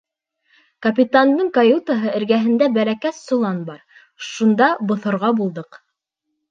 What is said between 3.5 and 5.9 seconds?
бар, шунда боҫорға булдыҡ.